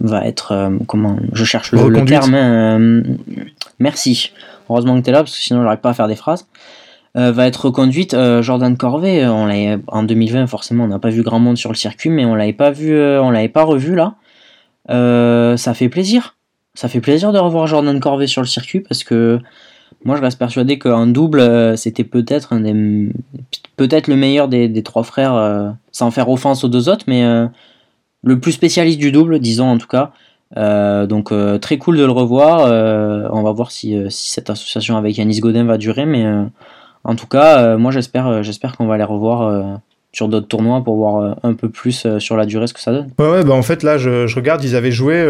[0.00, 3.04] va être, comment, je cherche le, le terme.
[3.78, 4.32] merci.
[4.68, 6.46] Heureusement que tu es là parce que sinon j'arrive pas à faire des phrases.
[7.16, 8.14] Euh, va être reconduite.
[8.14, 11.70] Euh, Jordan Corvée, euh, on en 2020 forcément, on n'a pas vu grand monde sur
[11.70, 14.14] le circuit, mais on l'avait pas vu, on l'avait pas revu là.
[15.56, 16.36] ça fait plaisir.
[16.74, 19.40] Ça fait plaisir de revoir Jordan Corvée sur le circuit parce que
[20.04, 23.12] moi je reste persuadé qu'en double c'était peut-être un des
[23.76, 27.24] peut-être le meilleur des, trois frères, sans faire offense aux deux autres, mais
[28.22, 30.12] le plus spécialiste du double, disons en tout cas.
[31.06, 32.60] donc très cool de le revoir.
[33.32, 36.24] on va voir si, si, cette association avec Yanis Godin va durer, mais
[37.04, 39.74] en tout cas, euh, moi j'espère, euh, j'espère qu'on va les revoir euh,
[40.12, 43.10] sur d'autres tournois pour voir un peu plus sur la durée ce que ça donne.
[43.18, 45.20] Ouais, ouais bah en fait là je, je, regarde, ils avaient joué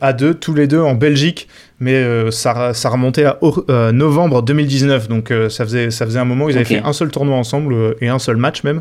[0.00, 3.38] à deux, tous les deux en Belgique, mais ça, ça, remontait à
[3.92, 7.36] novembre 2019, donc ça, faisait, ça faisait un moment, ils avaient fait un seul tournoi
[7.36, 8.80] ensemble et un seul match même.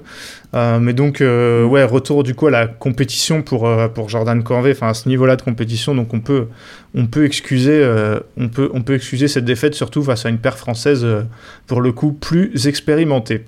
[0.53, 4.93] mais donc ouais, retour du coup à la compétition pour, pour Jordan Corvée, enfin à
[4.95, 6.47] ce niveau-là de compétition, donc on peut,
[6.95, 7.87] on peut excuser,
[8.37, 11.05] on peut, on peut excuser cette défaite surtout face à une paire française
[11.67, 13.45] pour le coup plus expérimentée.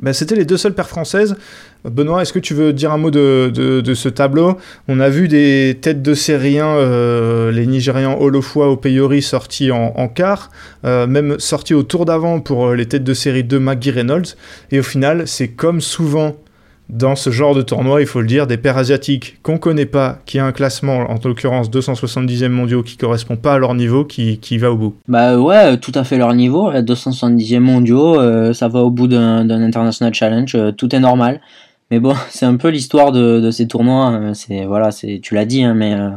[0.00, 1.36] Ben, C'était les deux seules paires françaises.
[1.84, 4.56] Benoît, est-ce que tu veux dire un mot de, de, ce tableau?
[4.86, 9.92] On a vu des têtes de série 1, euh, les Nigérians Olofua Opeyori sortis en,
[9.96, 10.50] en quart,
[10.84, 14.36] euh, même sortis au tour d'avant pour euh, les têtes de série 2 Maggie Reynolds.
[14.70, 16.36] Et au final, c'est comme souvent
[16.92, 20.18] dans ce genre de tournoi, il faut le dire, des paires asiatiques qu'on connaît pas,
[20.26, 24.36] qui a un classement, en l'occurrence 270e mondiaux, qui correspond pas à leur niveau, qui,
[24.38, 24.94] qui va au bout.
[25.08, 26.70] Bah ouais, tout à fait leur niveau.
[26.70, 31.40] 270e mondiaux, euh, ça va au bout d'un International Challenge, euh, tout est normal.
[31.90, 34.12] Mais bon, c'est un peu l'histoire de, de ces tournois.
[34.12, 36.10] euh, C'est voilà, c'est tu l'as dit, hein, mais euh,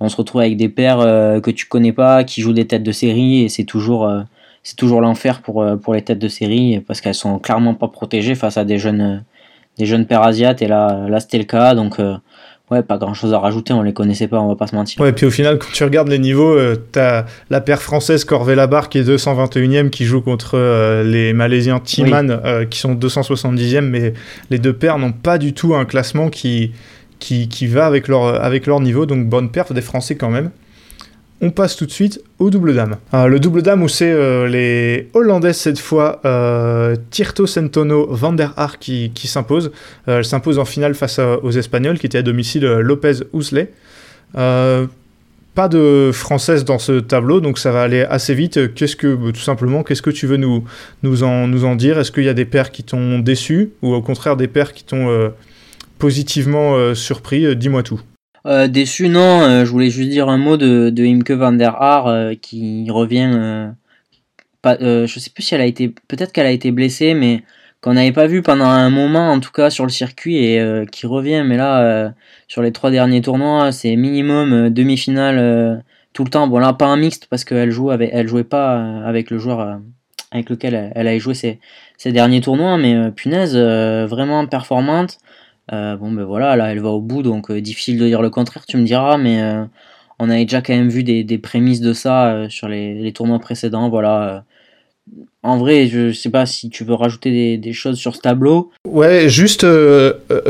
[0.00, 0.98] on se retrouve avec des paires
[1.42, 4.10] que tu connais pas, qui jouent des têtes de série, et c'est toujours
[4.62, 8.34] c'est toujours l'enfer pour pour les têtes de série parce qu'elles sont clairement pas protégées
[8.34, 9.22] face à des jeunes
[9.80, 10.62] des jeunes paires asiates.
[10.62, 12.14] Et là, là c'était le cas, donc euh,
[12.70, 13.72] ouais, pas grand chose à rajouter.
[13.72, 15.00] On les connaissait pas, on va pas se mentir.
[15.00, 18.54] Ouais, puis au final, quand tu regardes les niveaux, euh, t'as la paire française Corvée
[18.54, 23.80] Labarre qui est 221e, qui joue contre euh, les Malaisiens Timan euh, qui sont 270e,
[23.80, 24.14] mais
[24.50, 26.72] les deux paires n'ont pas du tout un classement qui,
[27.18, 30.50] qui, qui va avec leur, avec leur niveau, donc bonne perf des Français quand même.
[31.42, 32.96] On passe tout de suite au double dame.
[33.14, 38.34] Euh, le double dame où c'est euh, les Hollandaises cette fois, euh, Tirto Centono Van
[38.34, 39.72] der Haar qui, s'impose.
[40.08, 43.72] Euh, elle s'impose en finale face aux Espagnols qui étaient à domicile Lopez Ousley.
[44.34, 48.74] Pas de française dans ce tableau, donc ça va aller assez vite.
[48.74, 50.62] Qu'est-ce que, bah, tout simplement, qu'est-ce que tu veux nous,
[51.22, 51.98] en, nous en dire?
[51.98, 54.84] Est-ce qu'il y a des paires qui t'ont déçu ou au contraire des paires qui
[54.84, 55.32] t'ont
[55.98, 57.56] positivement surpris?
[57.56, 58.00] Dis-moi tout.
[58.46, 59.42] Euh, déçu, non.
[59.42, 62.86] euh, je voulais juste dire un mot de, de Imke van der Haar euh, qui
[62.90, 63.72] revient.
[64.62, 65.88] pas, je sais plus si elle a été.
[66.08, 67.42] Peut-être qu'elle a été blessée, mais
[67.80, 71.06] qu'on n'avait pas vu pendant un moment, en tout cas sur le circuit, et qui
[71.06, 71.42] revient.
[71.46, 72.12] Mais là,
[72.48, 76.46] sur les trois derniers tournois, c'est minimum demi-finale tout le temps.
[76.48, 79.80] Bon, là, pas un mixte parce qu'elle joue avec, elle jouait pas avec le joueur
[80.30, 81.58] avec lequel elle, elle avait joué ses,
[81.96, 85.18] ses derniers tournois, mais punaise, vraiment performante.
[85.72, 88.30] Euh, bon ben voilà, là elle va au bout, donc euh, difficile de dire le
[88.30, 89.62] contraire, tu me diras, mais euh,
[90.18, 93.38] on avait déjà quand même vu des, des prémices de ça sur les, les tournois
[93.38, 94.44] précédents, voilà.
[95.42, 98.70] En vrai, je sais pas si tu veux rajouter des, des choses sur ce tableau.
[98.86, 99.62] Ouais, juste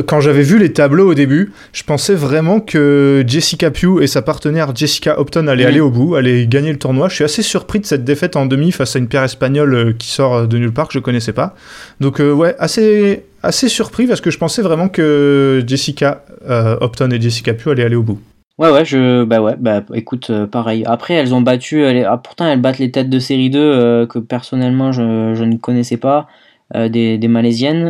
[0.07, 4.21] quand j'avais vu les tableaux au début, je pensais vraiment que Jessica Pugh et sa
[4.21, 5.69] partenaire Jessica Hopton allaient Mhm.
[5.69, 7.09] aller au bout, allaient gagner le tournoi.
[7.09, 10.09] Je suis assez surpris de cette défaite en demi face à une paire espagnole qui
[10.09, 11.55] sort de nulle part que je connaissais pas.
[12.01, 17.21] Donc ouais, assez assez surpris parce que je pensais vraiment que Jessica euh, Hopton et
[17.21, 18.21] Jessica Pugh allaient aller au bout.
[18.59, 20.85] Ouais, ouais, je, bah ouais, bah écoute, euh, pareil.
[20.87, 24.07] Après, elles ont battu, elles- ah, pourtant elles battent les têtes de série 2 euh,
[24.07, 26.29] que personnellement je, je ne connaissais pas,
[26.77, 27.87] euh, des, des Malaisiennes.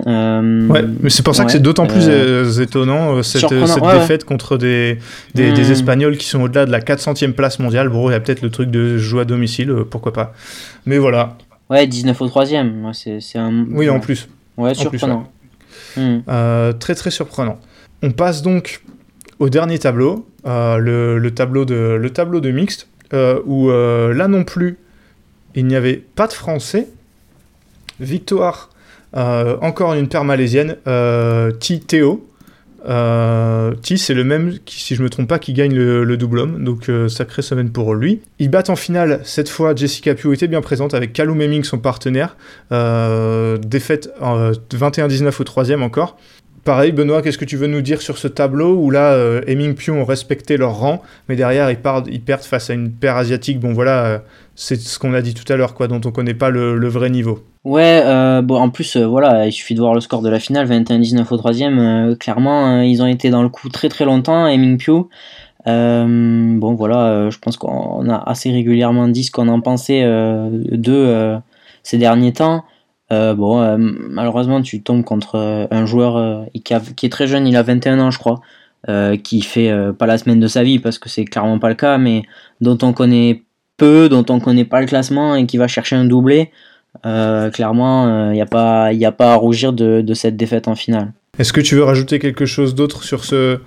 [0.70, 2.08] Ouais, mais c'est pour ça que c'est d'autant plus
[2.60, 3.98] étonnant cette, cette ouais, ouais.
[3.98, 4.98] défaite contre des,
[5.34, 5.54] des, Hmm.
[5.54, 7.88] des Espagnols qui sont au-delà de la 400e place mondiale.
[7.88, 10.32] Bon, il y a peut-être le truc de jouer à domicile, pourquoi pas.
[10.86, 11.36] Mais voilà,
[11.68, 13.64] Ouais, 19 au troisième, ouais, c'est un...
[13.72, 14.28] oui, en plus.
[14.56, 15.28] Ouais, plus, surprenant.
[15.96, 16.18] Hmm.
[16.29, 17.59] Euh, très très surprenant.
[18.03, 18.83] On passe donc
[19.38, 24.79] au dernier tableau, euh, le, le tableau de, mixte, euh, où là non plus,
[25.55, 26.88] il n'y avait pas de Français.
[27.98, 28.70] Victoire,
[29.12, 30.76] encore une paire malaisienne,
[31.59, 32.26] Ti Teo.
[32.88, 36.16] Euh, Ti, c'est le même, qui, si je me trompe pas, qui gagne le, le
[36.16, 38.20] double homme, donc euh, sacrée semaine pour lui.
[38.38, 41.78] Ils battent en finale, cette fois Jessica Pugh était bien présente avec Callum Hemming, son
[41.78, 42.36] partenaire.
[42.72, 46.16] Euh, défaite euh, 21-19 au troisième encore.
[46.64, 49.74] Pareil, Benoît, qu'est-ce que tu veux nous dire sur ce tableau où là, euh, Hemming
[49.74, 53.58] Pugh ont respecté leur rang, mais derrière ils, perdent face à une paire asiatique.
[53.58, 54.18] Bon voilà, euh,
[54.60, 57.08] c'est ce qu'on a dit tout à l'heure, quoi, dont on connaît pas le, vrai
[57.08, 57.38] niveau.
[57.64, 60.38] Ouais, euh, bon, en plus, euh, voilà, il suffit de voir le score de la
[60.38, 61.78] finale, 21-19 au troisième.
[61.78, 65.06] euh, clairement, euh, ils ont été dans le coup très très longtemps, Heming Pugh.
[65.66, 71.38] Euh, bon, voilà, je pense qu'on a assez régulièrement dit ce qu'on en pensait euh,
[71.82, 72.64] ces derniers temps.
[73.10, 77.62] Bon, malheureusement, tu tombes contre un joueur qui, a- qui est très jeune, il a
[77.62, 78.40] 21 ans, je crois,
[79.24, 81.98] qui fait pas la semaine de sa vie parce que c'est clairement pas le cas,
[81.98, 82.22] mais
[82.60, 83.42] dont on connaît
[83.82, 86.50] dont on connaît pas le classement et qui va chercher un doublé.
[87.06, 91.12] Euh, clairement, il n'y a, pas- a pas à rougir de, cette défaite en finale.
[91.38, 93.58] Est-ce que tu veux rajouter quelque chose d'autre sur ce,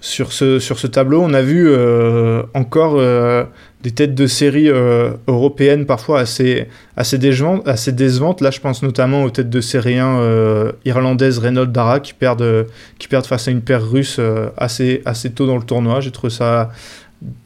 [0.00, 1.20] sur, ce, sur ce tableau?
[1.20, 3.44] On a vu euh, encore euh,
[3.82, 8.40] des têtes de série euh, européennes parfois assez, assez, décevantes.
[8.40, 12.42] Là, je pense notamment aux têtes de série 1 euh, irlandaises Renault Dara qui perdent,
[12.42, 12.64] euh,
[12.98, 16.00] qui perdent face à une paire russe euh, assez, assez tôt dans le tournoi.
[16.00, 16.70] J'ai trouvé ça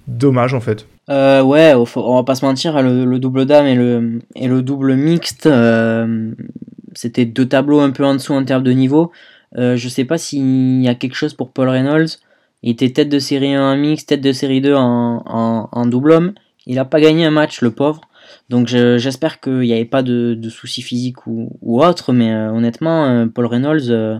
[0.06, 0.86] dommage en fait.
[1.10, 4.62] Euh, ouais, on va pas se mentir, le, le double dame et le, et le
[4.62, 6.32] double mixte, euh,
[6.94, 9.12] c'était deux tableaux un peu en dessous en termes de niveau.
[9.56, 12.18] Euh, je sais pas s'il y a quelque chose pour Paul Reynolds.
[12.62, 15.22] Il était tête de série 1 en mixte, tête de série 2 en,
[15.70, 16.32] en, double homme.
[16.66, 18.00] Il a pas gagné un match, le pauvre.
[18.48, 23.04] Donc j'espère qu'il n'y avait pas de, de soucis physiques ou, ou mais euh, honnêtement,
[23.04, 24.18] euh, Paul Reynolds, euh,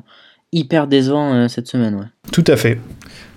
[0.54, 1.94] hyper décevant cette semaine.
[1.96, 2.06] Ouais.
[2.32, 2.78] Tout à fait.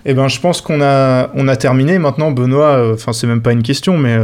[0.06, 1.98] Eh ben, je pense qu'on a, on a terminé.
[1.98, 4.16] Maintenant, Benoît, enfin, c'est même pas une question, mais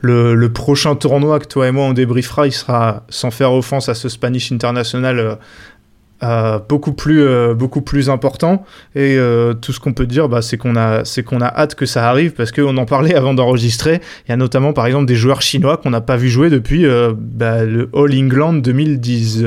[0.00, 3.88] le, le, prochain tournoi que toi et moi on débriefera, il sera, sans faire offense
[3.88, 5.38] à ce Spanish International,
[6.22, 10.42] euh, beaucoup plus euh, beaucoup plus important et euh, tout ce qu'on peut dire bah,
[10.42, 13.32] c'est qu'on a c'est qu'on a hâte que ça arrive parce qu'on en parlait avant
[13.32, 16.50] d'enregistrer il y a notamment par exemple des joueurs chinois qu'on n'a pas vu jouer
[16.50, 16.84] depuis
[17.16, 19.42] bah, le All England 2010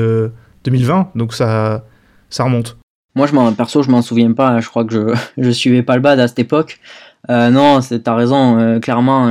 [0.64, 1.84] 2020 donc ça
[2.28, 2.76] ça remonte
[3.14, 5.96] moi je m'en perso je m'en souviens pas je crois que je je suivais pas
[5.96, 6.80] le bad à cette époque
[7.28, 9.30] non t'as raison clairement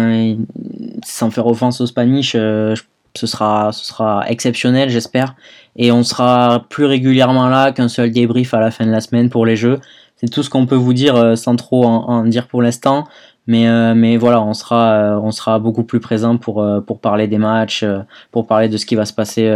[1.05, 2.35] sans faire offense au Spanish
[3.15, 5.35] ce sera, ce sera exceptionnel, j'espère.
[5.75, 9.29] Et on sera plus régulièrement là qu'un seul débrief à la fin de la semaine
[9.29, 9.79] pour les jeux.
[10.15, 13.07] C'est tout ce qu'on peut vous dire euh, sans trop en, dire pour l'instant.
[13.45, 17.27] Mais, euh, mais voilà, on sera, euh, on sera beaucoup plus présent pour, pour parler
[17.27, 17.85] des matchs,
[18.31, 19.53] pour parler de ce qui va se passer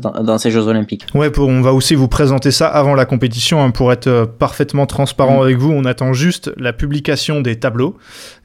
[0.00, 1.06] dans, ces Jeux Olympiques.
[1.14, 3.62] Ouais, pour, on va aussi vous présenter ça avant la compétition.
[3.62, 5.42] Hein, pour être parfaitement transparent mm.
[5.42, 7.96] avec vous, on attend juste la publication des tableaux.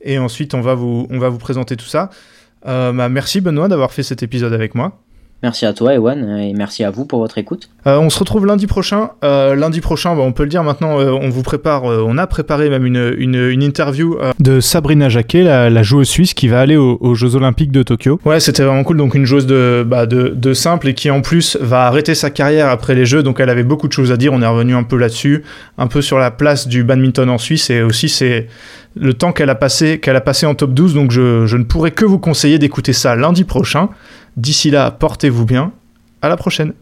[0.01, 2.09] Et ensuite, on va vous, on va vous présenter tout ça.
[2.67, 4.99] Euh, bah, merci Benoît d'avoir fait cet épisode avec moi.
[5.43, 7.69] Merci à toi, Ewan, et merci à vous pour votre écoute.
[7.85, 9.09] Euh, on se retrouve lundi prochain.
[9.25, 12.69] Euh, lundi prochain, bah, on peut le dire maintenant, on vous prépare, on a préparé
[12.69, 17.35] même une, une, interview de Sabrina Jacquet, la, joueuse suisse qui va aller aux, Jeux
[17.35, 18.21] Olympiques de Tokyo.
[18.23, 18.95] Ouais, c'était vraiment cool.
[18.95, 22.29] Donc une joueuse de, bah, de, de, simple et qui en plus va arrêter sa
[22.29, 23.21] carrière après les Jeux.
[23.21, 24.31] Donc elle avait beaucoup de choses à dire.
[24.31, 25.43] On est revenu un peu là-dessus,
[25.77, 28.47] un peu sur la place du badminton en Suisse et aussi c'est
[28.95, 30.93] le temps qu'elle a passé a passé en top 12.
[30.93, 33.89] Donc je, je ne pourrais que vous conseiller d'écouter ça lundi prochain.
[34.35, 35.71] D'ici là, portez-vous bien.
[36.21, 36.73] À la prochaine.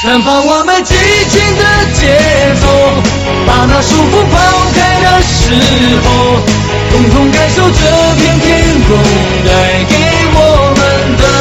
[0.00, 0.94] 绽放我们激
[1.28, 2.66] 情的节奏，
[3.46, 4.36] 把那束缚抛
[4.72, 5.52] 开的时
[6.02, 6.06] 候，
[6.92, 7.80] 共同感受这
[8.14, 8.96] 片天空
[9.44, 9.92] 带给
[10.32, 10.38] 我
[10.78, 11.37] 们的。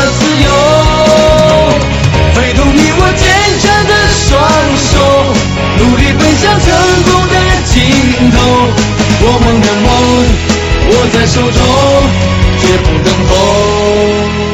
[3.00, 3.26] 我坚
[3.62, 3.92] 强的
[4.26, 4.28] 双
[4.90, 4.94] 手
[5.78, 6.66] 努力奔向成
[7.04, 7.76] 功的尽
[8.32, 8.36] 头。
[9.20, 9.88] 我们的梦
[10.90, 11.60] 握在手中，
[12.60, 14.47] 绝不等候。